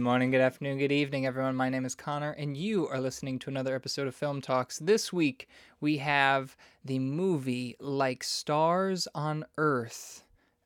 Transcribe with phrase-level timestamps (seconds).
[0.00, 1.54] morning, good afternoon, good evening, everyone.
[1.54, 4.78] My name is Connor, and you are listening to another episode of Film Talks.
[4.78, 5.46] This week,
[5.80, 10.24] we have the movie Like Stars on Earth,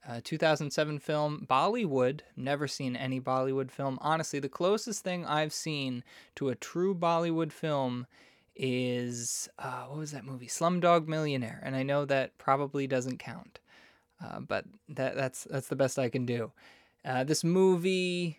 [0.09, 2.20] a 2007 film, Bollywood.
[2.37, 3.98] Never seen any Bollywood film.
[4.01, 6.05] Honestly, the closest thing I've seen
[6.37, 8.07] to a true Bollywood film
[8.55, 10.46] is uh, what was that movie?
[10.46, 13.59] Slumdog Millionaire, and I know that probably doesn't count,
[14.24, 16.52] uh, but that that's that's the best I can do.
[17.05, 18.38] Uh, this movie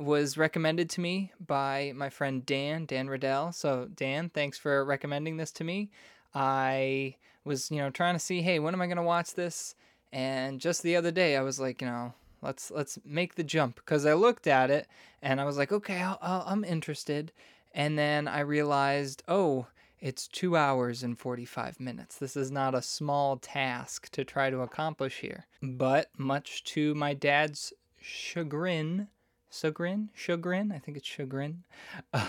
[0.00, 3.52] was recommended to me by my friend Dan, Dan Riddell.
[3.52, 5.90] So, Dan, thanks for recommending this to me.
[6.34, 9.74] I was, you know, trying to see, hey, when am I going to watch this?
[10.12, 13.76] And just the other day, I was like, you know, let's let's make the jump
[13.76, 14.88] because I looked at it
[15.22, 17.32] and I was like, okay, I'll, I'll, I'm interested.
[17.72, 19.66] And then I realized, oh,
[20.00, 22.16] it's two hours and 45 minutes.
[22.16, 25.46] This is not a small task to try to accomplish here.
[25.62, 29.08] But much to my dad's chagrin,
[29.50, 31.64] chagrin, chagrin, I think it's chagrin.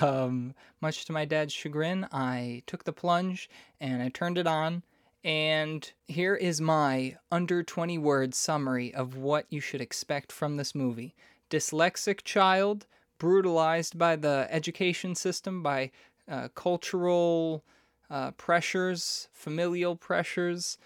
[0.02, 4.84] Um, much to my dad's chagrin, I took the plunge and I turned it on.
[5.24, 10.74] And here is my under 20 word summary of what you should expect from this
[10.74, 11.16] movie.
[11.50, 12.88] Dyslexic child
[13.20, 15.92] brutalized by the education system, by
[16.28, 17.64] uh, cultural
[18.10, 20.80] uh, pressures, familial pressures.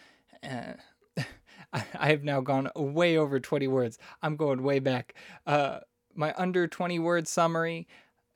[0.44, 0.74] Uh,
[1.74, 3.98] I have now gone way over 20 words.
[4.22, 5.16] I'm going way back.
[6.16, 7.88] My under 20 word summary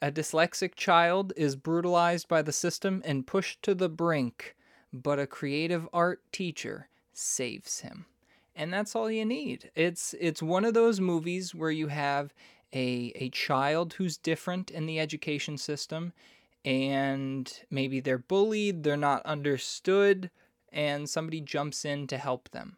[0.02, 4.56] a dyslexic child is brutalized by the system and pushed to the brink,
[4.94, 8.06] but a creative art teacher saves him.
[8.56, 9.72] And that's all you need.
[9.76, 12.34] It's it's one of those movies where you have
[12.74, 16.14] a a child who's different in the education system
[16.66, 20.30] and maybe they're bullied, they're not understood,
[20.72, 22.78] and somebody jumps in to help them.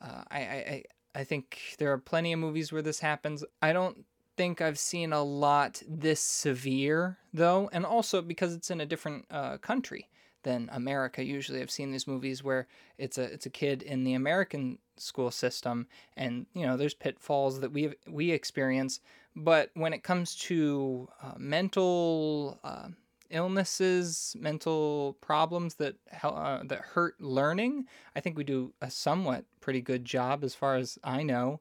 [0.00, 3.44] Uh, I, I I think there are plenty of movies where this happens.
[3.60, 4.04] I don't
[4.40, 9.26] think I've seen a lot this severe though, and also because it's in a different
[9.30, 10.08] uh, country
[10.44, 11.22] than America.
[11.22, 15.30] Usually, I've seen these movies where it's a it's a kid in the American school
[15.30, 19.00] system, and you know there's pitfalls that we we experience.
[19.36, 22.88] But when it comes to uh, mental uh,
[23.28, 27.84] illnesses, mental problems that uh, that hurt learning,
[28.16, 31.60] I think we do a somewhat pretty good job, as far as I know.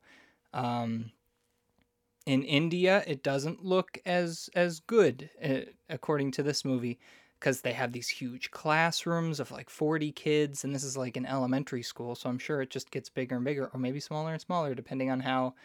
[0.53, 1.11] Um,
[2.29, 7.00] in India, it doesn't look as as good, uh, according to this movie,
[7.40, 11.25] because they have these huge classrooms of like 40 kids, and this is like an
[11.25, 14.40] elementary school, so I'm sure it just gets bigger and bigger, or maybe smaller and
[14.40, 15.56] smaller, depending on how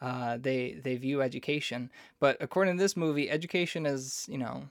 [0.00, 1.88] uh, they they view education.
[2.18, 4.68] But according to this movie, education is you know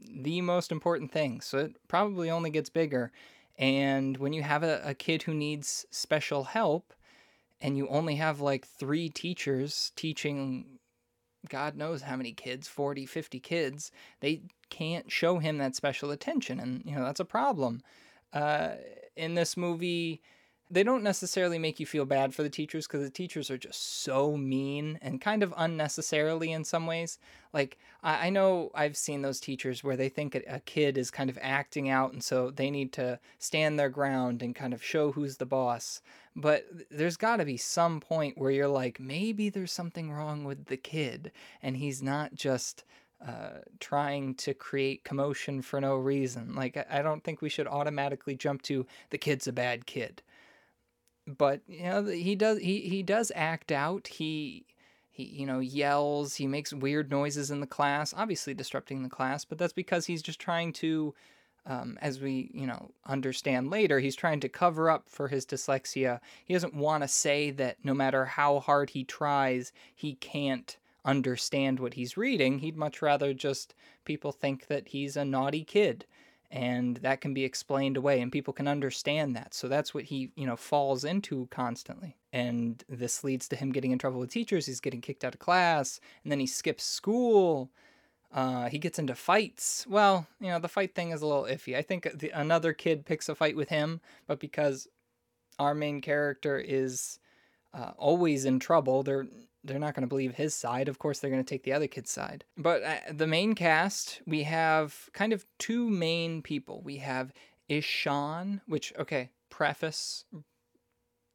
[0.00, 1.42] the most important thing.
[1.42, 3.12] So it probably only gets bigger.
[3.56, 6.92] And when you have a, a kid who needs special help
[7.62, 10.71] and you only have like three teachers teaching
[11.48, 16.60] God knows how many kids, 40, 50 kids, they can't show him that special attention.
[16.60, 17.82] And, you know, that's a problem.
[18.32, 18.72] Uh,
[19.16, 20.22] in this movie,
[20.72, 24.02] they don't necessarily make you feel bad for the teachers because the teachers are just
[24.02, 27.18] so mean and kind of unnecessarily in some ways.
[27.52, 31.10] Like, I, I know I've seen those teachers where they think a, a kid is
[31.10, 34.82] kind of acting out, and so they need to stand their ground and kind of
[34.82, 36.00] show who's the boss.
[36.34, 40.66] But there's got to be some point where you're like, maybe there's something wrong with
[40.66, 41.32] the kid,
[41.62, 42.84] and he's not just.
[43.24, 46.56] Uh, trying to create commotion for no reason.
[46.56, 50.22] Like, I don't think we should automatically jump to the kid's a bad kid
[51.26, 54.08] but you know he does he he does act out.
[54.08, 54.64] He
[55.10, 56.36] he you know yells.
[56.36, 60.22] He makes weird noises in the class obviously disrupting the class but that's because he's
[60.22, 61.14] just trying to
[61.64, 66.20] um, as we you know understand later he's trying to cover up for his dyslexia.
[66.44, 71.80] He doesn't want to say that no matter how hard he tries he can't understand
[71.80, 72.60] what he's reading.
[72.60, 73.74] He'd much rather just
[74.04, 76.06] people think that he's a naughty kid
[76.52, 79.54] and that can be explained away and people can understand that.
[79.54, 82.18] So that's what he you know falls into constantly.
[82.32, 85.40] And this leads to him getting in trouble with teachers he's getting kicked out of
[85.40, 87.70] class and then he skips school.
[88.30, 89.86] Uh, he gets into fights.
[89.88, 91.74] Well you know the fight thing is a little iffy.
[91.74, 94.86] I think the, another kid picks a fight with him but because
[95.58, 97.18] our main character is
[97.72, 99.26] uh, always in trouble they're
[99.64, 100.88] they're not going to believe his side.
[100.88, 102.44] Of course, they're going to take the other kid's side.
[102.56, 106.82] But uh, the main cast, we have kind of two main people.
[106.82, 107.32] We have
[107.68, 110.24] Ishan, which, okay, preface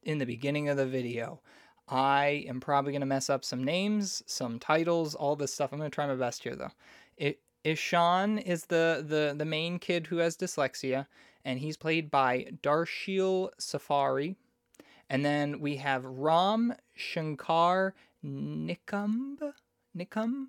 [0.02, 1.40] in the beginning of the video.
[1.88, 5.72] I am probably going to mess up some names, some titles, all this stuff.
[5.72, 6.72] I'm going to try my best here, though.
[7.16, 11.06] It, Ishan is the, the, the main kid who has dyslexia,
[11.44, 14.36] and he's played by Darsheel Safary.
[15.10, 19.36] And then we have Ram Shankar Nikumb,
[19.96, 20.46] Nikum,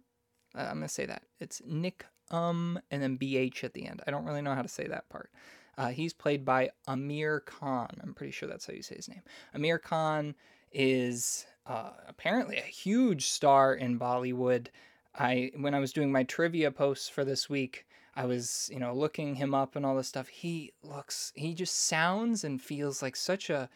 [0.56, 4.02] Uh, I'm gonna say that it's Nick um and then bh at the end.
[4.06, 5.32] I don't really know how to say that part.
[5.78, 7.90] Uh, he's played by Aamir Khan.
[8.04, 9.22] I'm pretty sure that's how you say his name.
[9.56, 10.36] Aamir Khan
[10.72, 14.68] is uh, apparently a huge star in Bollywood.
[15.16, 18.94] I when I was doing my trivia posts for this week, I was, you know,
[18.94, 20.28] looking him up and all this stuff.
[20.28, 23.70] He looks, he just sounds and feels like such a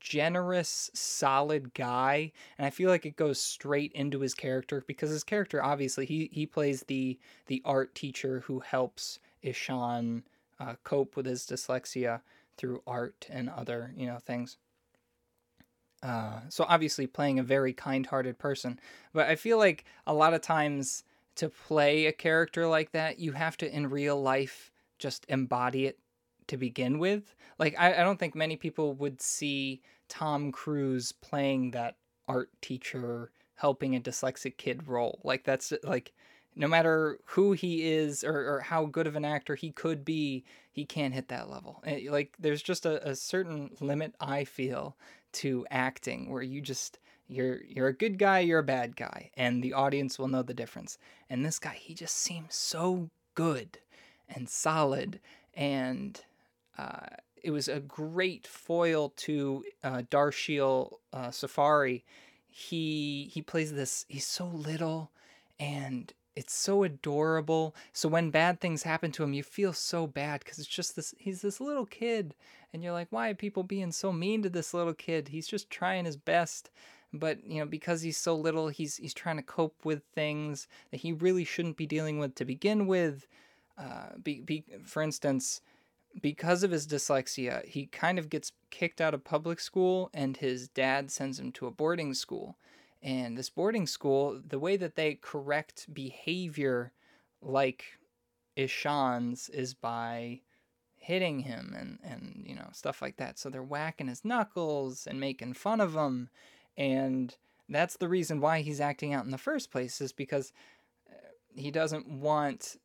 [0.00, 5.24] generous, solid guy, and I feel like it goes straight into his character because his
[5.24, 10.24] character obviously he he plays the the art teacher who helps Ishan
[10.60, 12.20] uh, cope with his dyslexia
[12.56, 14.56] through art and other you know things.
[16.02, 18.78] Uh, so obviously playing a very kind-hearted person,
[19.12, 21.02] but I feel like a lot of times
[21.36, 25.98] to play a character like that, you have to in real life just embody it
[26.48, 27.34] to begin with.
[27.58, 31.96] Like I, I don't think many people would see Tom Cruise playing that
[32.28, 35.20] art teacher helping a dyslexic kid role.
[35.24, 36.12] Like that's like
[36.54, 40.44] no matter who he is or, or how good of an actor he could be,
[40.72, 41.82] he can't hit that level.
[41.86, 44.96] Eh, like there's just a, a certain limit I feel
[45.32, 49.62] to acting where you just you're you're a good guy, you're a bad guy, and
[49.62, 50.96] the audience will know the difference.
[51.28, 53.78] And this guy, he just seems so good
[54.28, 55.20] and solid
[55.54, 56.20] and
[56.78, 57.06] uh,
[57.42, 62.02] it was a great foil to uh, Darsheel uh, Safary.
[62.48, 64.04] He he plays this.
[64.08, 65.10] He's so little,
[65.60, 67.74] and it's so adorable.
[67.92, 71.14] So when bad things happen to him, you feel so bad because it's just this.
[71.18, 72.34] He's this little kid,
[72.72, 75.28] and you're like, why are people being so mean to this little kid?
[75.28, 76.70] He's just trying his best,
[77.12, 81.00] but you know because he's so little, he's he's trying to cope with things that
[81.00, 83.26] he really shouldn't be dealing with to begin with.
[83.78, 85.60] Uh, be, be for instance
[86.20, 90.68] because of his dyslexia, he kind of gets kicked out of public school, and his
[90.68, 92.56] dad sends him to a boarding school.
[93.02, 96.92] And this boarding school, the way that they correct behavior
[97.42, 97.84] like
[98.56, 100.40] Ishan's is by
[100.96, 103.38] hitting him and, and you know stuff like that.
[103.38, 106.30] So they're whacking his knuckles and making fun of him,
[106.76, 107.36] and
[107.68, 110.52] that's the reason why he's acting out in the first place is because
[111.08, 111.14] uh,
[111.54, 112.76] he doesn't want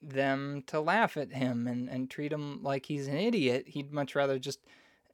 [0.00, 3.64] them to laugh at him and, and treat him like he's an idiot.
[3.68, 4.60] He'd much rather just,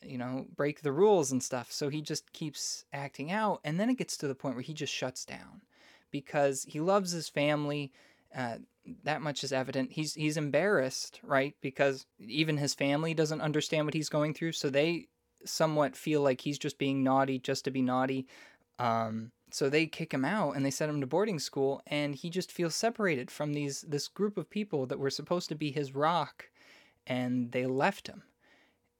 [0.02, 1.72] you know, break the rules and stuff.
[1.72, 3.60] So he just keeps acting out.
[3.64, 5.62] And then it gets to the point where he just shuts down
[6.10, 7.92] because he loves his family.
[8.36, 8.56] Uh,
[9.04, 9.92] that much is evident.
[9.92, 11.54] He's he's embarrassed, right?
[11.60, 15.08] Because even his family doesn't understand what he's going through, so they
[15.44, 18.26] somewhat feel like he's just being naughty just to be naughty.
[18.78, 22.28] Um, so they kick him out and they send him to boarding school and he
[22.28, 25.94] just feels separated from these this group of people that were supposed to be his
[25.94, 26.50] rock
[27.06, 28.24] and they left him.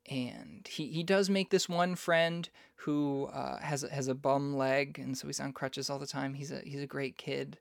[0.09, 4.97] And he, he does make this one friend who uh, has has a bum leg
[4.97, 6.35] and so he's on crutches all the time.
[6.35, 7.59] He's a he's a great kid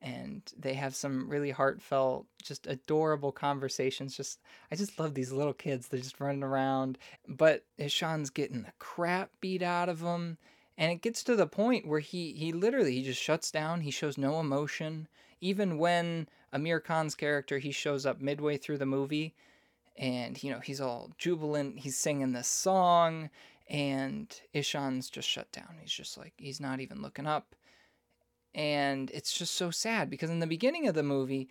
[0.00, 4.16] and they have some really heartfelt just adorable conversations.
[4.16, 4.38] Just
[4.70, 5.88] i just love these little kids.
[5.88, 6.96] They're just running around.
[7.26, 10.38] But ishan's getting the crap beat out of him
[10.78, 13.80] and it gets to the point where he he literally he just shuts down.
[13.80, 15.08] He shows no emotion.
[15.40, 19.34] Even when Aamir khan's character he shows up midway through the movie
[19.96, 21.80] and you know he's all jubilant.
[21.80, 23.30] He's singing this song
[23.68, 25.76] and ishan's just shut down.
[25.80, 27.54] He's just like he's not even looking up.
[28.54, 31.48] And it's just so sad because in the beginning of the movie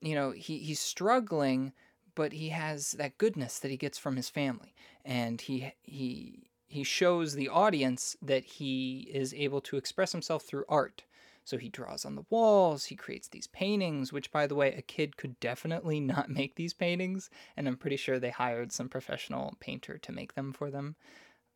[0.00, 1.72] you know he he's struggling
[2.14, 4.74] but he has that goodness that he gets from his family.
[5.04, 10.64] And he he he shows the audience that he is able to express himself through
[10.68, 11.02] art.
[11.44, 14.82] So he draws on the walls, he creates these paintings, which, by the way, a
[14.82, 19.56] kid could definitely not make these paintings, and I'm pretty sure they hired some professional
[19.58, 20.94] painter to make them for them.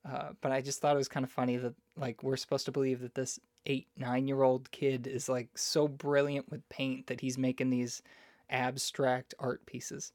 [0.04, 2.72] Uh, but I just thought it was kind of funny that, like, we're supposed to
[2.72, 7.20] believe that this eight, nine year old kid is, like, so brilliant with paint that
[7.20, 8.02] he's making these
[8.50, 10.12] abstract art pieces.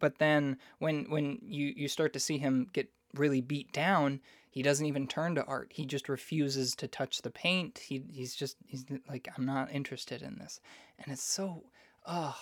[0.00, 4.62] But then when when you, you start to see him get really beat down, he
[4.62, 5.72] doesn't even turn to art.
[5.72, 7.78] He just refuses to touch the paint.
[7.78, 10.60] He he's just he's like I'm not interested in this.
[10.98, 11.64] And it's so
[12.06, 12.36] oh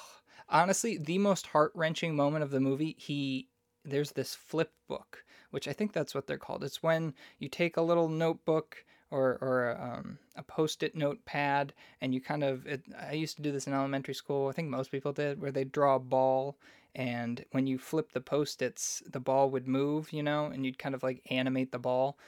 [0.48, 3.48] honestly the most heart-wrenching moment of the movie he
[3.84, 7.76] there's this flip book which i think that's what they're called it's when you take
[7.76, 11.72] a little notebook or, or um, a post-it notepad
[12.02, 14.68] and you kind of it, i used to do this in elementary school i think
[14.68, 16.58] most people did where they draw a ball
[16.94, 20.94] and when you flip the post-its the ball would move you know and you'd kind
[20.94, 22.18] of like animate the ball.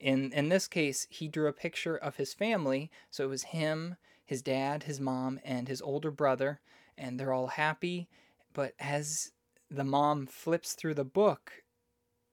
[0.00, 3.96] In in this case he drew a picture of his family so it was him
[4.24, 6.60] his dad his mom and his older brother
[6.96, 8.08] and they're all happy.
[8.52, 9.32] But as
[9.70, 11.52] the mom flips through the book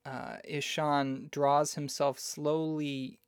[0.04, 3.18] uh, ishan draws himself slowly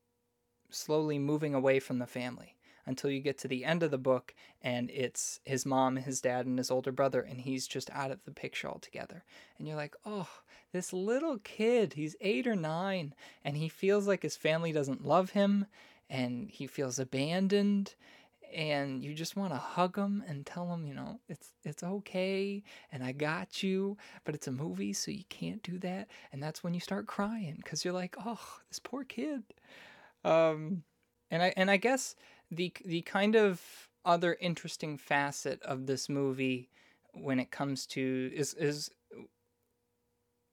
[0.70, 2.56] slowly moving away from the family
[2.90, 6.44] until you get to the end of the book and it's his mom, his dad,
[6.44, 9.24] and his older brother, and he's just out of the picture altogether.
[9.58, 10.28] And you're like, oh,
[10.72, 15.30] this little kid, he's eight or nine, and he feels like his family doesn't love
[15.30, 15.66] him
[16.10, 17.94] and he feels abandoned
[18.52, 22.62] and you just want to hug him and tell him, you know, it's it's okay
[22.90, 26.08] and I got you, but it's a movie so you can't do that.
[26.32, 29.44] And that's when you start crying cuz you're like, "Oh, this poor kid."
[30.24, 30.84] Um
[31.30, 32.16] and I and I guess
[32.50, 33.60] the the kind of
[34.04, 36.68] other interesting facet of this movie
[37.12, 38.90] when it comes to is is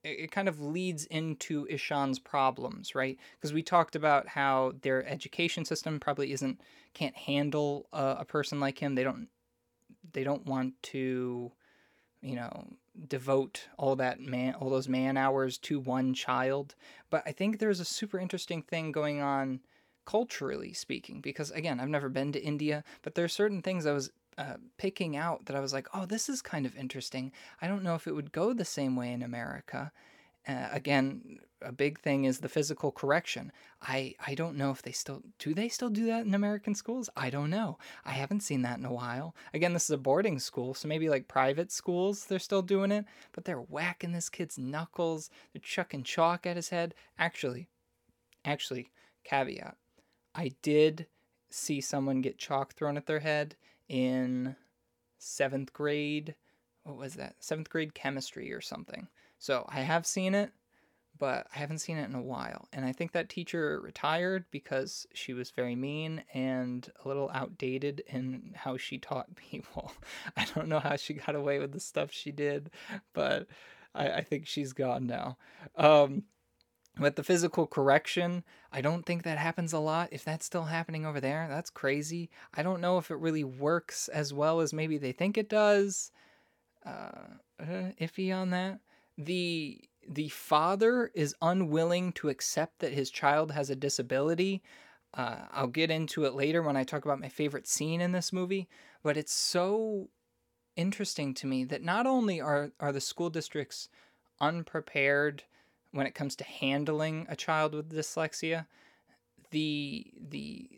[0.03, 3.17] it kind of leads into Ishan's problems, right?
[3.35, 6.61] Because we talked about how their education system probably isn't
[6.93, 8.95] can't handle a, a person like him.
[8.95, 9.27] They don't
[10.13, 11.51] they don't want to,
[12.21, 12.67] you know,
[13.07, 16.75] devote all that man all those man hours to one child.
[17.09, 19.59] But I think there's a super interesting thing going on
[20.07, 23.91] culturally speaking because again, I've never been to India, but there are certain things I
[23.91, 27.31] was uh, picking out that I was like, oh, this is kind of interesting.
[27.61, 29.91] I don't know if it would go the same way in America.
[30.47, 33.51] Uh, again, a big thing is the physical correction.
[33.81, 37.09] I, I don't know if they still do they still do that in American schools?
[37.17, 37.77] I don't know.
[38.05, 39.35] I haven't seen that in a while.
[39.53, 43.03] Again, this is a boarding school, so maybe like private schools they're still doing it,
[43.33, 46.93] but they're whacking this kid's knuckles, they're chucking chalk at his head.
[47.19, 47.67] Actually,
[48.45, 48.89] actually,
[49.25, 49.75] caveat.
[50.37, 51.07] I did
[51.49, 53.55] see someone get chalk thrown at their head
[53.89, 54.55] in
[55.17, 56.35] seventh grade.
[56.83, 57.35] What was that?
[57.39, 59.07] Seventh grade chemistry or something.
[59.39, 60.51] So I have seen it,
[61.17, 62.67] but I haven't seen it in a while.
[62.71, 68.03] And I think that teacher retired because she was very mean and a little outdated
[68.07, 69.91] in how she taught people.
[70.35, 72.69] I don't know how she got away with the stuff she did,
[73.13, 73.47] but
[73.95, 75.37] I, I think she's gone now.
[75.75, 76.23] Um,
[76.99, 80.09] with the physical correction, I don't think that happens a lot.
[80.11, 82.29] If that's still happening over there, that's crazy.
[82.53, 86.11] I don't know if it really works as well as maybe they think it does.
[86.85, 88.79] Uh, uh, iffy on that.
[89.17, 94.63] The the father is unwilling to accept that his child has a disability.
[95.13, 98.31] Uh, I'll get into it later when I talk about my favorite scene in this
[98.31, 98.69] movie,
[99.03, 100.09] but it's so
[100.77, 103.89] interesting to me that not only are are the school districts
[104.39, 105.43] unprepared
[105.91, 108.65] when it comes to handling a child with dyslexia,
[109.51, 110.69] the the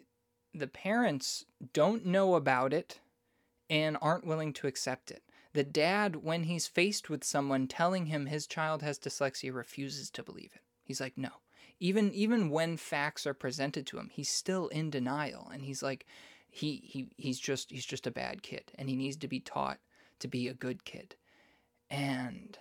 [0.54, 3.00] the parents don't know about it
[3.70, 5.24] and aren't willing to accept it.
[5.54, 10.24] The dad, when he's faced with someone telling him his child has dyslexia, refuses to
[10.24, 10.62] believe it.
[10.84, 11.30] He's like, no.
[11.80, 16.06] Even even when facts are presented to him, he's still in denial, and he's like,
[16.50, 19.80] he he he's just he's just a bad kid, and he needs to be taught
[20.20, 21.16] to be a good kid.
[21.90, 22.58] And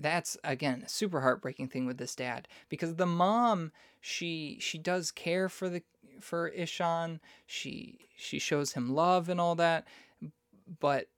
[0.00, 5.10] that's again a super heartbreaking thing with this dad because the mom she she does
[5.10, 5.82] care for the
[6.20, 7.20] for Ishan.
[7.46, 9.86] She she shows him love and all that
[10.80, 11.08] but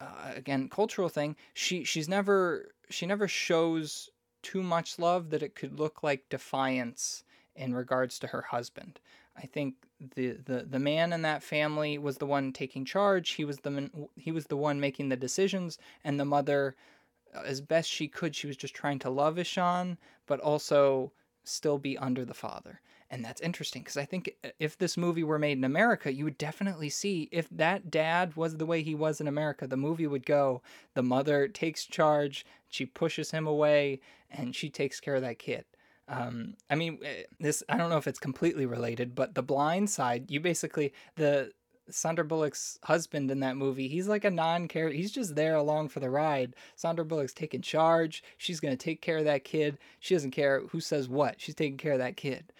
[0.00, 4.08] uh, again cultural thing she she's never she never shows
[4.42, 7.24] too much love that it could look like defiance
[7.54, 9.00] in regards to her husband.
[9.36, 9.74] I think
[10.14, 13.30] the, the the man in that family was the one taking charge.
[13.30, 16.74] He was the he was the one making the decisions and the mother
[17.34, 21.12] as best she could, she was just trying to love Ishan, but also
[21.44, 22.80] still be under the father.
[23.12, 26.38] And that's interesting because I think if this movie were made in America, you would
[26.38, 30.24] definitely see if that dad was the way he was in America, the movie would
[30.24, 30.62] go
[30.94, 35.64] the mother takes charge, she pushes him away, and she takes care of that kid.
[36.06, 39.90] Um, I mean, eh, this I don't know if it's completely related, but the blind
[39.90, 41.50] side, you basically the
[41.94, 44.96] Sandra Bullock's husband in that movie, he's like a non character.
[44.96, 46.54] He's just there along for the ride.
[46.76, 48.22] Sandra Bullock's taking charge.
[48.38, 49.78] She's to take care of that kid.
[49.98, 51.40] She doesn't care who says what.
[51.40, 52.52] She's taking care of that kid.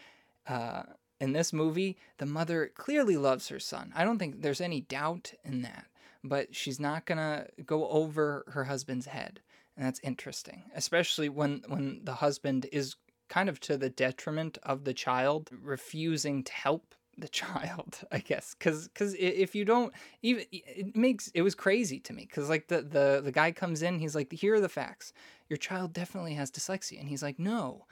[0.46, 0.82] Uh,
[1.20, 3.92] in this movie, the mother clearly loves her son.
[3.94, 5.86] I don't think there's any doubt in that.
[6.24, 9.40] But she's not to go over her husband's head.
[9.76, 12.96] And that's interesting, especially when, when the husband is
[13.28, 18.54] kind of to the detriment of the child, refusing to help the child i guess
[18.58, 22.68] because because if you don't even it makes it was crazy to me because like
[22.68, 25.12] the, the the guy comes in he's like here are the facts.
[25.48, 27.00] Your child definitely has dyslexia.
[27.00, 27.86] And he's like no.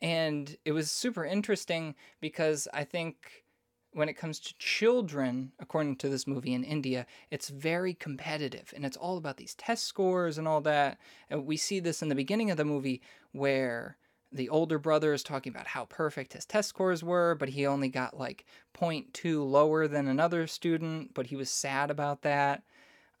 [0.00, 3.44] And it was super interesting because i think
[3.92, 8.84] when it comes to children according to this movie in india it's very competitive and
[8.84, 10.98] it's all about these test scores and all that.
[11.30, 13.02] And we see this in the beginning of the movie
[13.32, 13.96] where
[14.32, 17.88] the older brother is talking about how perfect his test scores were, but he only
[17.88, 18.44] got like
[18.74, 22.62] 0.2 lower than another student, but he was sad about that.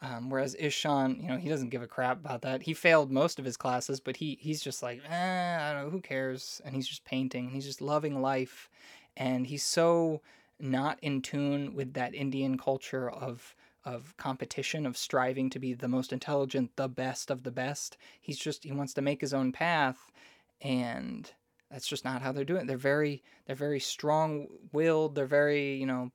[0.00, 2.62] Um, whereas Ishan, you know, he doesn't give a crap about that.
[2.62, 5.90] He failed most of his classes, but he he's just like, eh, I don't know,
[5.90, 6.60] who cares?
[6.64, 8.70] And he's just painting, and he's just loving life,
[9.16, 10.20] and he's so
[10.60, 15.88] not in tune with that Indian culture of of competition, of striving to be the
[15.88, 17.96] most intelligent, the best of the best.
[18.20, 20.12] He's just he wants to make his own path
[20.60, 21.30] and
[21.70, 22.66] that's just not how they're doing it.
[22.66, 25.14] They're very they're very strong-willed.
[25.14, 26.10] They're very, you know,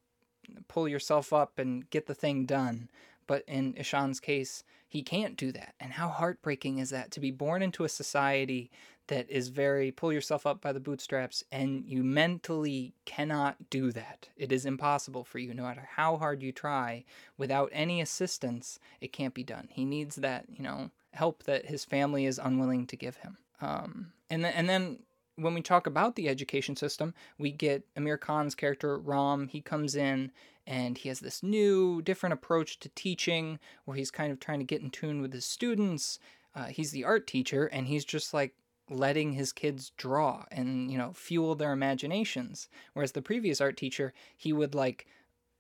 [0.68, 2.90] pull yourself up and get the thing done.
[3.28, 5.76] But in Ishan's case, he can't do that.
[5.80, 8.70] And how heartbreaking is that to be born into a society
[9.08, 14.30] that is very pull yourself up by the bootstraps and you mentally cannot do that.
[14.38, 17.04] It is impossible for you no matter how hard you try
[17.38, 19.68] without any assistance, it can't be done.
[19.72, 23.38] He needs that, you know, help that his family is unwilling to give him.
[23.62, 25.00] Um, and then, and then
[25.36, 29.48] when we talk about the education system, we get Aamir Khan's character Ram.
[29.48, 30.32] He comes in
[30.66, 34.66] and he has this new, different approach to teaching where he's kind of trying to
[34.66, 36.20] get in tune with his students.
[36.56, 38.54] Uh, he's the art teacher and he's just like
[38.90, 44.14] letting his kids draw and you know fuel their imaginations whereas the previous art teacher
[44.36, 45.08] he would like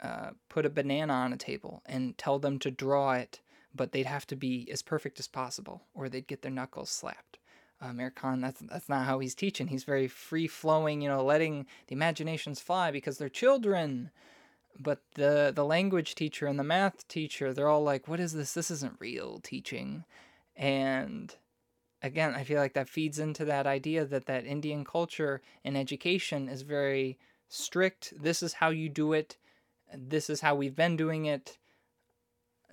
[0.01, 3.39] uh, put a banana on a table and tell them to draw it
[3.73, 7.39] but they'd have to be as perfect as possible or they'd get their knuckles slapped
[8.15, 9.67] Khan, that's that's not how he's teaching.
[9.67, 14.11] He's very free flowing, you know, letting the imaginations fly because they're children.
[14.79, 18.53] But the the language teacher and the math teacher, they're all like, "What is this?
[18.53, 20.05] This isn't real teaching."
[20.55, 21.35] And
[22.01, 26.49] again, I feel like that feeds into that idea that that Indian culture and education
[26.49, 27.17] is very
[27.49, 28.13] strict.
[28.19, 29.37] This is how you do it.
[29.95, 31.57] This is how we've been doing it.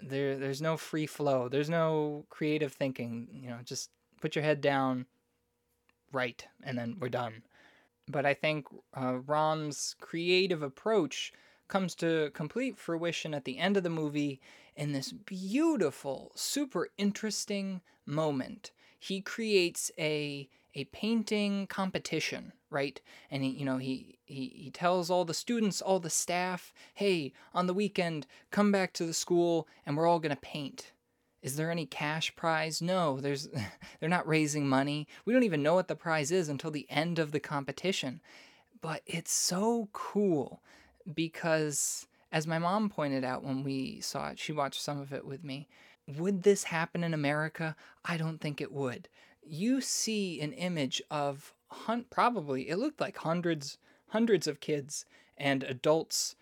[0.02, 1.48] There, there's no free flow.
[1.48, 3.28] There's no creative thinking.
[3.32, 3.90] You know, just
[4.20, 5.06] put your head down,
[6.12, 7.42] right, and then we're done.
[8.08, 11.32] But I think uh, Ram's creative approach
[11.68, 14.40] comes to complete fruition at the end of the movie
[14.76, 18.72] in this beautiful, super interesting moment.
[18.98, 23.00] He creates a a painting competition, right?
[23.30, 27.32] And he, you know, he, he he tells all the students, all the staff, "Hey,
[27.52, 30.92] on the weekend, come back to the school and we're all to paint."
[31.42, 32.82] Is there any cash prize?
[32.82, 33.48] No, there's
[34.00, 35.08] they're not raising money.
[35.24, 38.20] We don't even know what the prize is until the end of the competition.
[38.80, 40.62] But it's so cool
[41.12, 45.26] because as my mom pointed out when we saw it, she watched some of it
[45.26, 45.68] with me.
[46.06, 47.76] Would this happen in America?
[48.04, 49.08] I don't think it would.
[49.42, 55.04] You see an image of hunt probably it looked like hundreds hundreds of kids
[55.36, 56.34] and adults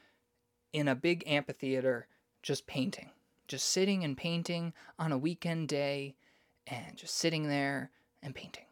[0.72, 2.06] in a big amphitheater
[2.42, 3.10] just painting
[3.48, 6.16] just sitting and painting on a weekend day
[6.66, 7.90] and just sitting there
[8.22, 8.64] and painting.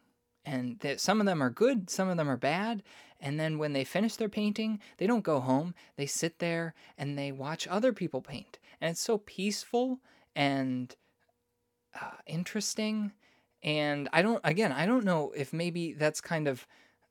[0.45, 2.83] And that some of them are good, some of them are bad.
[3.19, 5.73] And then when they finish their painting, they don't go home.
[5.97, 8.59] They sit there and they watch other people paint.
[8.79, 9.99] And it's so peaceful
[10.35, 10.95] and
[11.99, 13.11] uh, interesting.
[13.63, 16.67] And I don't, again, I don't know if maybe that's kind of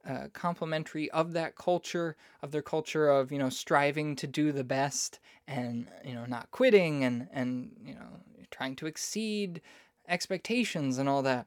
[0.06, 4.64] uh, complementary of that culture, of their culture of you know striving to do the
[4.64, 9.60] best and you know not quitting and and you know trying to exceed
[10.08, 11.46] expectations and all that,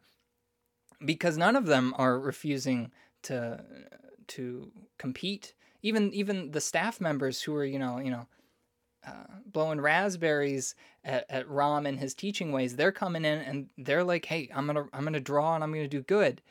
[1.04, 2.92] because none of them are refusing
[3.24, 3.64] to
[4.28, 5.54] to compete.
[5.82, 8.28] Even even the staff members who are you know you know
[9.08, 14.04] uh, blowing raspberries at, at Ram and his teaching ways, they're coming in and they're
[14.04, 16.42] like, "Hey, I'm gonna I'm gonna draw and I'm gonna do good."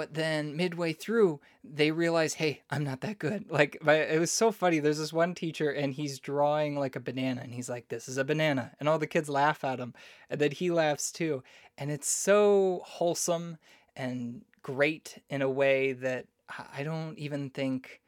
[0.00, 3.44] But then midway through they realize hey i'm not that good.
[3.50, 4.78] Like it was so funny.
[4.78, 8.16] There's this one teacher and he's drawing like a banana and he's like this is
[8.16, 8.72] a banana.
[8.80, 9.92] And all the kids laugh at him
[10.30, 11.42] and then he laughs too.
[11.76, 13.58] And it's so wholesome
[13.94, 16.24] and great in a way that
[16.72, 18.00] i don't even think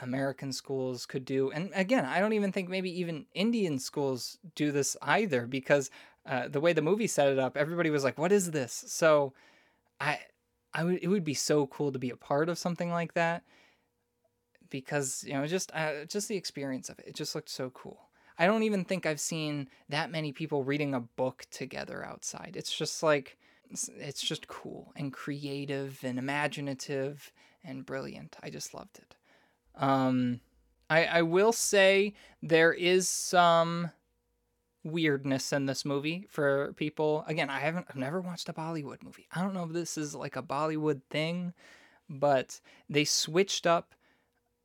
[0.00, 1.50] american schools could do.
[1.50, 5.90] And again i don't even think maybe even indian schools do this either because
[6.24, 8.72] uh, the way the movie set it up everybody was like what is this?
[8.86, 9.34] So
[10.00, 10.20] i
[10.78, 13.42] I would it would be so cool to be a part of something like that
[14.70, 18.08] because you know just uh, just the experience of it it just looked so cool.
[18.38, 22.54] I don't even think I've seen that many people reading a book together outside.
[22.56, 23.36] It's just like
[23.70, 27.32] it's, just cool and creative and imaginative
[27.64, 28.36] and brilliant.
[28.40, 29.16] I just loved it.
[29.74, 30.40] Um
[30.88, 33.90] I I will say there is some
[34.90, 37.24] weirdness in this movie for people.
[37.26, 39.28] Again, I haven't I've never watched a Bollywood movie.
[39.34, 41.52] I don't know if this is like a Bollywood thing,
[42.08, 43.94] but they switched up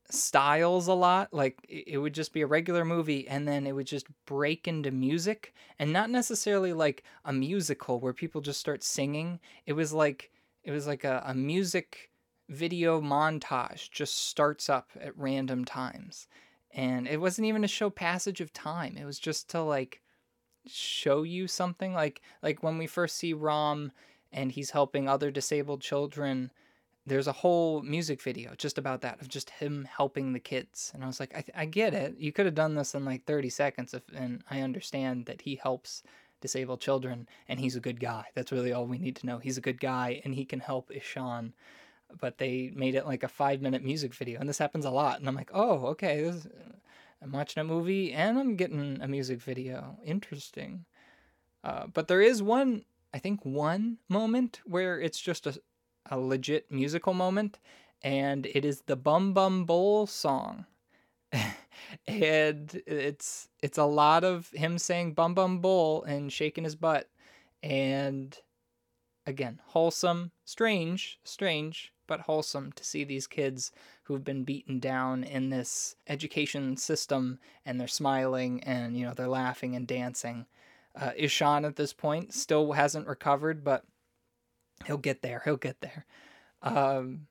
[0.10, 1.34] styles a lot.
[1.34, 4.92] Like it would just be a regular movie and then it would just break into
[4.92, 9.40] music and not necessarily like a musical where people just start singing.
[9.66, 10.32] It was like
[10.64, 12.12] it was like a, a music
[12.50, 16.28] video montage just starts up at random times.
[16.72, 18.98] And it wasn't even to show passage of time.
[18.98, 20.02] It was just to like
[20.68, 21.94] show you something?
[21.94, 23.92] Like like when we first see Rom
[24.32, 26.52] and he's helping other disabled children
[27.06, 30.92] there's a whole music video just about that of just him helping the kids.
[30.94, 32.16] And i was like i, I get it.
[32.18, 35.56] You could have done this in like 30 seconds if, and i understand that he
[35.56, 36.04] helps
[36.42, 38.26] disabled children and he's a good guy.
[38.36, 39.38] That's really all we need to know.
[39.38, 41.54] He's a good guy and he can help ishan.
[42.20, 45.20] But they made it like a five minute music video and this happens a lot
[45.20, 46.48] and i'm like oh okay this,
[47.24, 49.98] i'm watching a movie and i'm getting a music video.
[50.06, 50.86] Interesting.
[51.64, 52.84] Uh, but there is one
[53.14, 55.60] i think one moment where it's just a,
[56.12, 57.60] a legit musical moment
[58.04, 60.66] and it is the Bum Bum Bole song.
[62.08, 67.10] And it's it's a lot of him saying Bum Bum Bole and shaking his butt.
[67.62, 68.38] And
[69.26, 73.72] again wholesome strange strange but wholesome to see these kids
[74.04, 79.28] who've been beaten down in this education system and they're smiling and you know they're
[79.28, 80.46] laughing and dancing
[80.96, 83.84] uh, ishan at this point still hasn't recovered but
[84.86, 86.06] he'll get there he'll get there
[86.62, 87.28] um,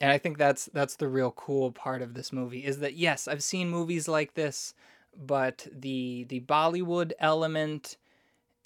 [0.00, 3.26] and I think that's that's the real cool part of this movie is that yes,
[3.26, 4.74] I've seen movies like this,
[5.16, 7.96] but the the Bollywood element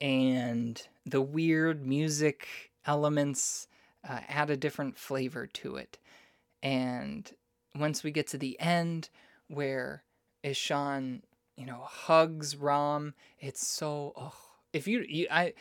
[0.00, 2.48] and the weird music
[2.84, 3.68] elements
[4.08, 5.98] uh, add a different flavor to it.
[6.62, 7.30] And
[7.74, 9.11] once we get to the end
[9.48, 10.04] where
[10.42, 11.22] Ishan,
[11.56, 14.35] you know, hugs Ram, it's so oh,
[14.72, 15.54] if you, you I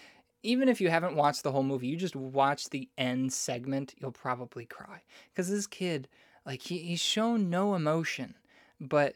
[0.43, 4.11] even if you haven't watched the whole movie, you just watch the end segment, you'll
[4.11, 5.01] probably cry.
[5.29, 6.07] Because this kid,
[6.45, 8.35] like, he, he's shown no emotion,
[8.79, 9.15] but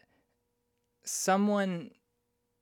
[1.06, 1.92] someone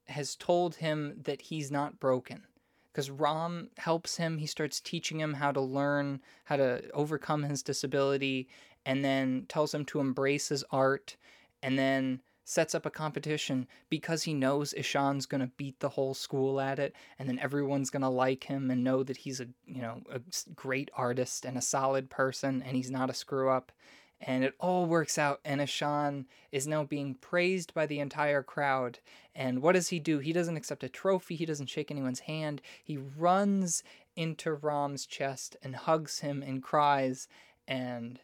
[0.07, 2.43] has told him that he's not broken.
[2.91, 7.63] Because Ram helps him, he starts teaching him how to learn, how to overcome his
[7.63, 8.49] disability,
[8.85, 11.15] and then tells him to embrace his art,
[11.61, 16.13] and then sets up a competition because he knows Ishan's going to beat the whole
[16.13, 19.47] school at it and then everyone's going to like him and know that he's a,
[19.65, 20.19] you know, a
[20.53, 23.71] great artist and a solid person and he's not a screw up.
[24.19, 28.99] And it all works out and Ishan is now being praised by the entire crowd.
[29.33, 30.19] And what does he do?
[30.19, 31.35] He doesn't accept a trophy.
[31.35, 32.61] He doesn't shake anyone's hand.
[32.83, 33.81] He runs
[34.15, 37.27] into Ram's chest and hugs him and cries.
[37.67, 38.19] And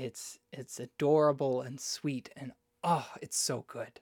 [0.00, 4.00] it's it's adorable and sweet and Oh, it's so good.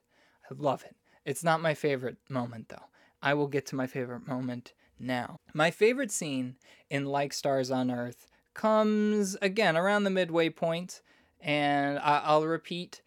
[0.48, 0.94] I love it.
[1.24, 2.86] It's not my favorite moment, though.
[3.20, 5.40] I will get to my favorite moment now.
[5.52, 6.56] My favorite scene
[6.88, 11.02] in Like Stars on Earth comes again around the midway point,
[11.40, 13.02] and I'll repeat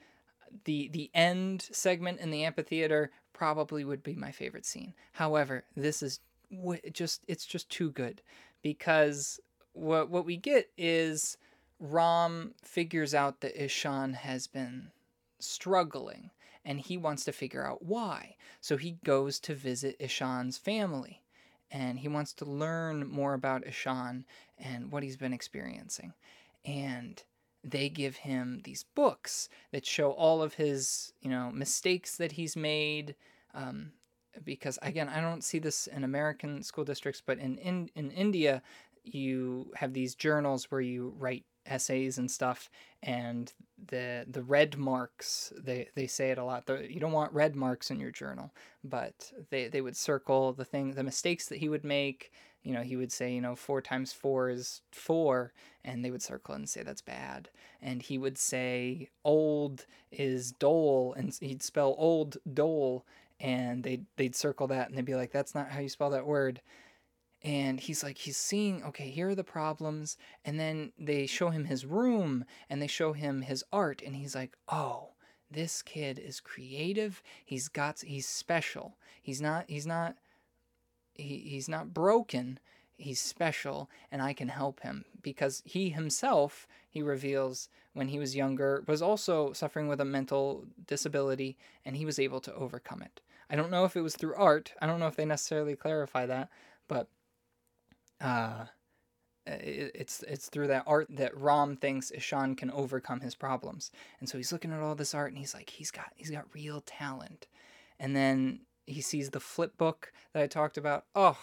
[0.65, 4.93] the the end segment in the amphitheater probably would be my favorite scene.
[5.13, 6.19] However, this is
[6.91, 8.21] just it's just too good
[8.62, 9.39] because
[9.71, 11.38] what what we get is
[11.82, 14.91] Ram figures out that Ishan has been
[15.39, 16.30] struggling
[16.63, 18.36] and he wants to figure out why.
[18.62, 21.24] So he goes to visit Ishan's family
[21.72, 24.26] and he wants to learn more about Ishan
[24.60, 26.13] and what he's been experiencing.
[26.63, 27.22] And
[27.63, 32.56] they give him these books that show all of his, you know, mistakes that he's
[32.56, 33.15] made.
[33.56, 33.94] Um,
[34.44, 38.62] because again, I don't see this in American school districts, but in, in in India,
[39.04, 42.69] you have these journals where you write essays and stuff
[43.04, 43.54] and
[43.88, 47.56] the the red marks they they say it a lot the, you don't want red
[47.56, 48.52] marks in your journal
[48.84, 52.32] but they they would circle the thing the mistakes that he would make.
[52.63, 56.21] You know he would say you know four times four is four and they would
[56.21, 57.50] circle and say that's bad.
[57.82, 63.06] And he would say old is dole and he'd spell old dole
[63.39, 66.28] and they'd they'd circle that and they'd be like that's not how you spell that
[66.28, 66.62] word
[67.43, 71.65] and he's like he's seeing okay here are the problems and then they show him
[71.65, 75.12] his room and they show him his art and he's like oh
[75.51, 77.21] this kid is creative.
[77.43, 78.97] He's got he's special.
[79.21, 80.15] He's not he's not
[81.13, 82.60] he, he's not broken.
[82.97, 85.06] He's special and i can help him.
[85.21, 90.65] Because he himself he reveals when he was younger was also suffering with a mental
[90.88, 93.19] disability and he was able to overcome it.
[93.49, 94.71] I don't know if it was through art.
[94.82, 96.49] I don't know if they necessarily clarify that
[96.88, 97.08] but
[98.21, 98.65] uh,
[99.45, 103.91] it's it's through that art that Ram thinks Ishan can overcome his problems.
[104.19, 106.53] And so he's looking at all this art and he's like, he's got he's got
[106.53, 107.47] real talent.
[107.99, 111.05] And then he sees the flip book that I talked about.
[111.15, 111.38] Oh,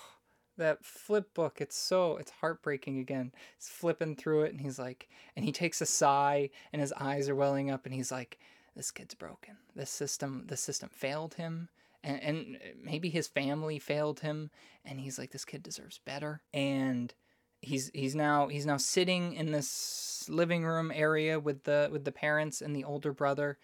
[0.57, 3.33] that flip book, it's so it's heartbreaking again.
[3.57, 7.29] He's flipping through it and he's like and he takes a sigh and his eyes
[7.29, 8.39] are welling up and he's like,
[8.77, 9.57] This kid's broken.
[9.75, 11.69] This system the system failed him
[12.05, 14.51] and, and maybe his family failed him
[14.85, 17.15] and he's like this kid deserves better and
[17.61, 22.13] he's he's now he's now sitting in this living room area with the with the
[22.13, 23.59] parents and the older brother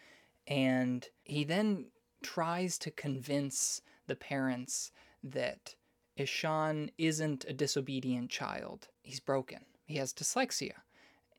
[0.46, 1.86] and he then
[2.22, 4.90] tries to convince the parents
[5.22, 5.74] that
[6.16, 8.88] Ishan isn't a disobedient child.
[9.02, 9.60] He's broken.
[9.86, 10.74] He has dyslexia.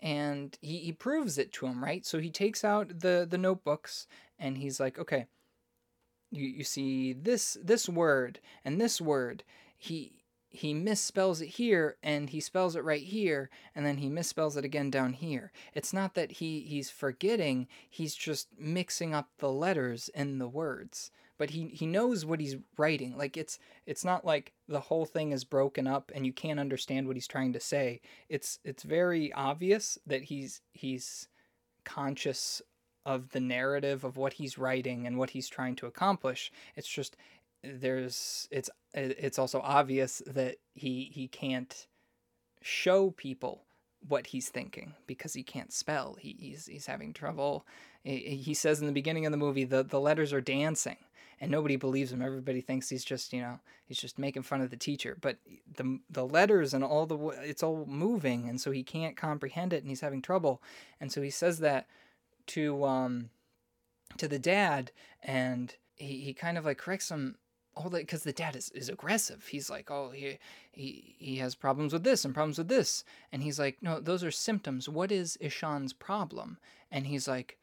[0.02, 2.06] and he, he proves it to him, right?
[2.06, 4.08] So he takes out the the notebooks
[4.40, 5.28] and he's like, okay,
[6.36, 9.44] you, you see this this word and this word.
[9.78, 14.58] He he misspells it here and he spells it right here and then he misspells
[14.58, 15.52] it again down here.
[15.74, 21.12] It's not that he he's forgetting, he's just mixing up the letters in the words.
[21.38, 23.18] But he he knows what he's writing.
[23.18, 27.08] Like it's it's not like the whole thing is broken up and you can't understand
[27.08, 28.00] what he's trying to say.
[28.30, 31.28] It's it's very obvious that he's he's
[31.84, 32.62] conscious
[33.06, 36.52] of the narrative of what he's writing and what he's trying to accomplish.
[36.76, 37.16] It's just
[37.64, 41.88] there's it's it's also obvious that he he can't
[42.62, 43.64] show people
[44.08, 46.16] what he's thinking because he can't spell.
[46.20, 47.66] He, he's he's having trouble.
[48.04, 50.98] He, says in the beginning of the movie the the letters are dancing
[51.42, 52.22] and nobody believes him.
[52.22, 55.18] Everybody thinks he's just you know he's just making fun of the teacher.
[55.20, 55.38] But
[55.76, 59.82] the the letters and all the it's all moving, and so he can't comprehend it,
[59.82, 60.62] and he's having trouble.
[61.00, 61.88] And so he says that
[62.48, 63.30] to um
[64.18, 64.92] to the dad,
[65.24, 67.38] and he, he kind of like corrects him
[67.76, 69.48] all that because the dad is, is aggressive.
[69.48, 70.38] He's like, oh, he,
[70.72, 74.24] he he has problems with this and problems with this, and he's like, no, those
[74.24, 74.88] are symptoms.
[74.88, 76.58] What is Ishan's problem?
[76.92, 77.58] And he's like,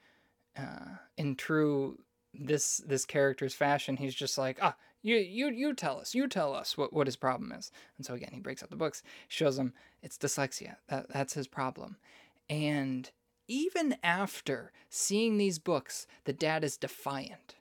[0.58, 1.98] uh, in true
[2.34, 6.54] this this character's fashion, he's just like, ah, you you you tell us, you tell
[6.54, 7.70] us what what his problem is.
[7.96, 10.76] And so again, he breaks out the books, shows him it's dyslexia.
[10.88, 11.96] That that's his problem,
[12.50, 13.10] and
[13.52, 17.56] even after seeing these books, the dad is defiant.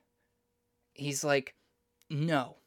[0.93, 1.55] He's like
[2.09, 2.57] no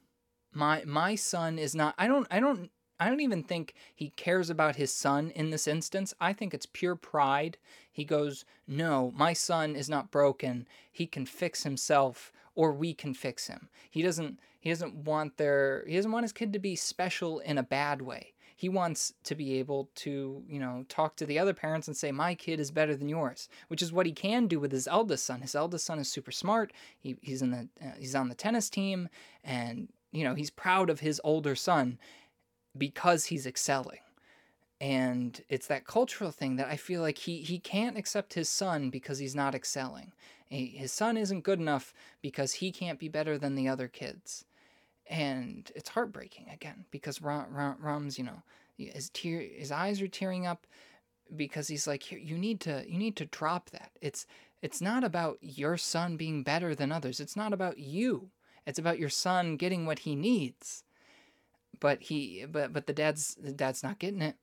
[0.51, 4.49] my my son is not i don't i don't i don't even think he cares
[4.49, 6.13] about his son in this instance.
[6.19, 7.57] I think it's pure pride.
[7.91, 10.67] He goes no my son is not broken.
[10.91, 13.69] He can fix himself or we can fix him.
[13.91, 17.57] He doesn't he doesn't want their he doesn't want his kid to be special in
[17.57, 21.53] a bad way he wants to be able to, you know, talk to the other
[21.53, 24.59] parents and say, my kid is better than yours, which is what he can do
[24.61, 25.41] with his eldest son.
[25.41, 26.71] His eldest son is super smart.
[26.97, 29.09] He, he's in the uh, he's on the tennis team,
[29.43, 31.99] and you know he's proud of his older son
[32.77, 33.99] because he's excelling.
[34.79, 38.89] And it's that cultural thing that I feel like he he can't accept his son
[38.89, 40.13] because he's not excelling.
[40.47, 44.45] His son isn't good enough because he can't be better than the other kids
[45.07, 48.41] and it's heartbreaking again because Ram, Ram's you know
[48.77, 50.65] his tear his eyes are tearing up
[51.35, 53.91] because he's like you need to you need to drop that.
[54.01, 54.25] It's
[54.61, 57.19] it's not about your son being better than others.
[57.19, 58.29] It's not about you.
[58.65, 60.83] It's about your son getting what he needs.
[61.79, 64.35] But he but but the dad's the dad's not getting it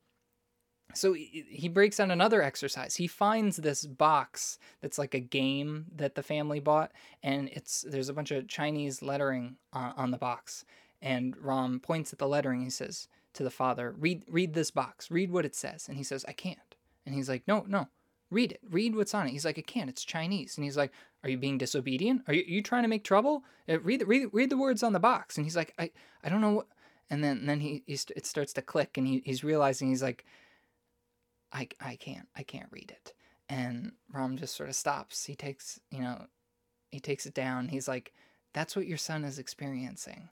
[0.93, 2.95] so he breaks down another exercise.
[2.95, 6.91] He finds this box that's like a game that the family bought,
[7.21, 10.65] and it's there's a bunch of Chinese lettering on, on the box.
[11.01, 12.61] And Rom points at the lettering.
[12.61, 15.11] He says to the father, "Read, read this box.
[15.11, 17.87] Read what it says." And he says, "I can't." And he's like, "No, no,
[18.29, 18.61] read it.
[18.69, 19.89] Read what's on it." He's like, "I can't.
[19.89, 20.93] It's Chinese." And he's like,
[21.23, 22.21] "Are you being disobedient?
[22.27, 23.43] Are you, are you trying to make trouble?
[23.67, 25.91] Uh, read, read, read the words on the box." And he's like, "I,
[26.23, 26.67] I don't know." What...
[27.09, 30.01] And then, and then he, he, it starts to click, and he, he's realizing he's
[30.01, 30.23] like
[31.53, 33.13] I, I can't I can't read it.
[33.47, 35.25] And Ram just sort of stops.
[35.25, 36.25] He takes, you know,
[36.89, 37.67] he takes it down.
[37.67, 38.13] He's like,
[38.53, 40.29] that's what your son is experiencing.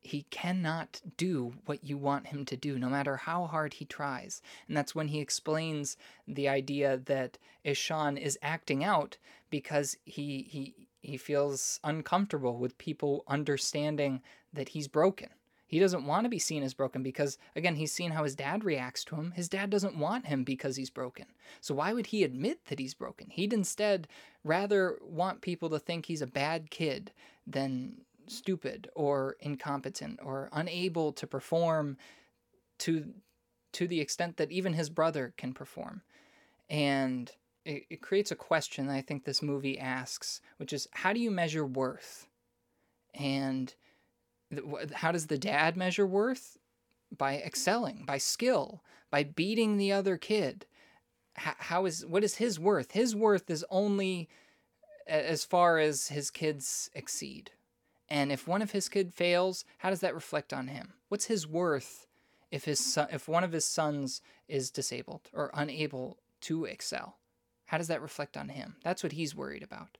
[0.00, 4.42] He cannot do what you want him to do, no matter how hard he tries.
[4.66, 5.96] And that's when he explains
[6.26, 9.16] the idea that Ishan is acting out
[9.50, 14.22] because he he he feels uncomfortable with people understanding
[14.52, 15.30] that he's broken
[15.72, 18.62] he doesn't want to be seen as broken because, again, he's seen how his dad
[18.62, 19.30] reacts to him.
[19.30, 21.24] His dad doesn't want him because he's broken.
[21.62, 23.30] So why would he admit that he's broken?
[23.30, 24.06] He'd instead
[24.44, 27.10] rather want people to think he's a bad kid
[27.46, 31.96] than stupid or incompetent or unable to perform
[32.80, 33.14] to
[33.72, 36.02] to the extent that even his brother can perform.
[36.68, 37.32] And
[37.64, 41.30] it, it creates a question I think this movie asks, which is how do you
[41.30, 42.26] measure worth?
[43.14, 43.74] And
[44.94, 46.58] how does the dad measure worth?
[47.16, 50.66] By excelling, by skill, by beating the other kid.
[51.34, 52.92] How is what is his worth?
[52.92, 54.28] His worth is only
[55.06, 57.50] as far as his kids exceed.
[58.08, 60.92] And if one of his kid fails, how does that reflect on him?
[61.08, 62.06] What's his worth
[62.50, 67.16] if his son, if one of his sons is disabled or unable to excel?
[67.66, 68.76] How does that reflect on him?
[68.84, 69.96] That's what he's worried about.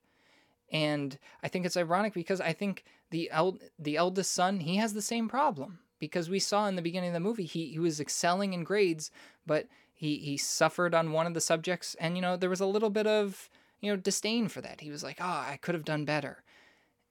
[0.72, 4.94] And I think it's ironic because I think the el- the eldest son he has
[4.94, 8.00] the same problem because we saw in the beginning of the movie he, he was
[8.00, 9.10] excelling in grades,
[9.46, 12.66] but he he suffered on one of the subjects, and you know there was a
[12.66, 14.80] little bit of you know disdain for that.
[14.80, 16.42] He was like, "Oh, I could have done better,"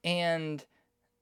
[0.04, 0.64] and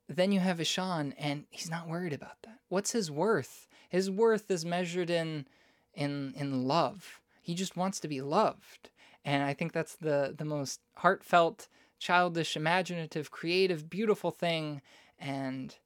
[0.09, 2.59] then you have Ishan, and he's not worried about that.
[2.69, 3.69] What's his worth?
[3.89, 5.47] His worth is measured in
[5.95, 7.21] in in love.
[7.43, 8.91] he just wants to be loved.
[9.25, 11.69] And I think that's the the most heartfelt,
[12.01, 14.83] childish, imaginative, creative, beautiful thing
[15.21, 15.77] and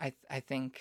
[0.00, 0.80] I I think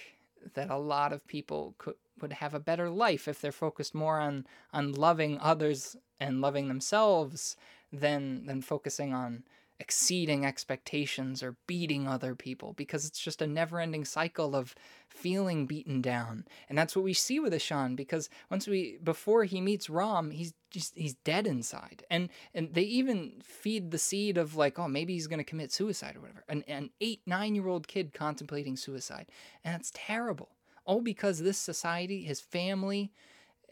[0.53, 4.19] that a lot of people could would have a better life if they're focused more
[4.19, 7.57] on on loving others and loving themselves
[7.91, 9.43] than than focusing on
[9.79, 14.73] exceeding expectations or beating other people because it's just a never-ending cycle of
[15.09, 16.45] feeling beaten down.
[16.69, 20.53] And that's what we see with Ishan because once we before he meets Ram he's
[20.71, 22.05] just he's dead inside.
[22.09, 25.73] And and they even feed the seed of like oh maybe he's going to commit
[25.73, 26.45] suicide or whatever.
[26.47, 29.27] An, an eight nine year old kid contemplating suicide.
[29.63, 30.49] And it's terrible.
[30.85, 33.11] All because this society his family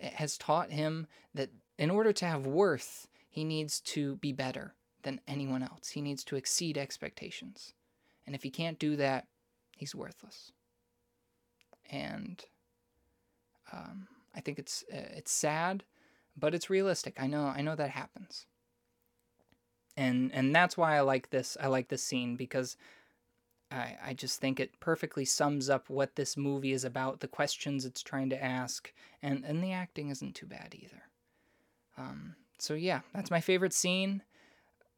[0.01, 4.75] eh, has taught him that in order to have worth he needs to be better
[5.03, 5.89] than anyone else.
[5.89, 7.73] He needs to exceed expectations.
[8.25, 9.27] And if he can't do that,
[9.77, 10.51] he's worthless.
[11.91, 12.43] And
[13.71, 15.83] um, I think it's uh, it's sad,
[16.37, 17.15] but it's realistic.
[17.19, 18.45] I know I know that happens.
[19.95, 21.57] And and that's why I like this.
[21.59, 22.77] I like this scene because
[23.71, 27.85] I I just think it perfectly sums up what this movie is about, the questions
[27.85, 31.03] it's trying to ask, and and the acting isn't too bad either.
[31.97, 34.23] Um, so yeah, that's my favorite scene.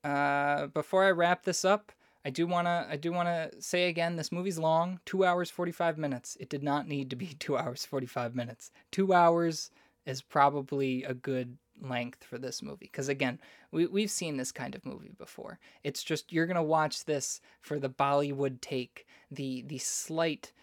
[0.05, 1.91] Uh, before I wrap this up,
[2.23, 5.97] I do wanna I do wanna say again, this movie's long, two hours forty five
[5.97, 6.37] minutes.
[6.39, 8.71] It did not need to be two hours forty five minutes.
[8.91, 9.71] Two hours
[10.05, 13.37] is probably a good length for this movie because again
[13.71, 17.79] we, we've seen this kind of movie before it's just you're gonna watch this for
[17.79, 20.53] the bollywood take the the slight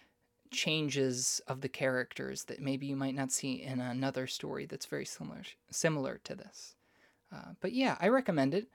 [0.50, 5.04] changes of the characters that maybe you might not see in another story that's very
[5.04, 6.76] similar similar to this
[7.30, 8.68] uh, but yeah i recommend it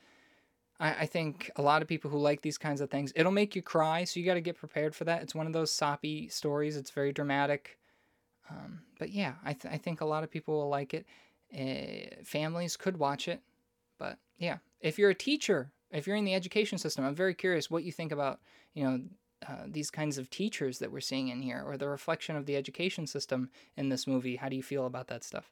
[0.80, 3.56] I, I think a lot of people who like these kinds of things, it'll make
[3.56, 5.22] you cry, so you got to get prepared for that.
[5.22, 6.78] It's one of those soppy stories.
[6.78, 7.78] It's very dramatic.
[8.50, 11.06] Um, but yeah, I, th- I think a lot of people will like it.
[11.54, 13.42] Uh, families could watch it,
[13.98, 17.72] but yeah, if you're a teacher, if you're in the education system, I'm very curious
[17.72, 18.42] what you think about
[18.74, 19.02] you know
[19.48, 22.58] uh, these kinds of teachers that we're seeing in here, or the reflection of the
[22.58, 24.36] education system in this movie.
[24.36, 25.50] How do you feel about that stuff?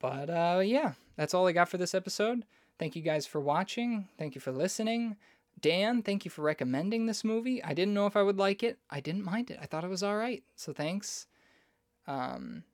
[0.00, 2.44] But uh, yeah, that's all I got for this episode.
[2.78, 4.08] Thank you guys for watching.
[4.18, 5.16] Thank you for listening.
[5.58, 7.64] Dan, thank you for recommending this movie.
[7.64, 8.78] I didn't know if I would like it.
[8.90, 9.58] I didn't mind it.
[9.60, 10.42] I thought it was all right.
[10.54, 11.26] So thanks.
[12.06, 12.64] Um,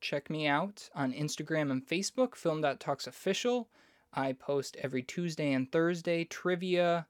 [0.00, 3.68] check me out on Instagram and Facebook, Film.Talks Official.
[4.14, 7.06] I post every Tuesday and Thursday trivia,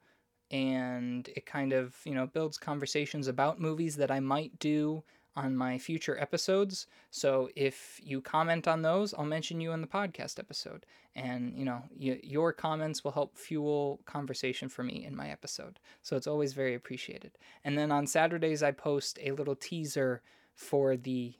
[0.51, 5.05] and it kind of, you know, builds conversations about movies that I might do
[5.37, 6.87] on my future episodes.
[7.11, 10.87] So if you comment on those, I'll mention you in the podcast episode.
[11.15, 15.79] And, you know, y- your comments will help fuel conversation for me in my episode.
[16.03, 17.33] So it's always very appreciated.
[17.65, 20.23] And then on Saturdays, I post a little teaser
[20.55, 21.35] for the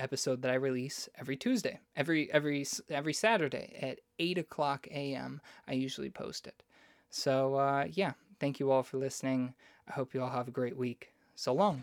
[0.00, 5.40] episode that I release every Tuesday, every every every Saturday at eight o'clock a.m.
[5.68, 6.62] I usually post it.
[7.10, 9.54] So uh, yeah, thank you all for listening.
[9.88, 11.12] I hope you all have a great week.
[11.36, 11.82] So long.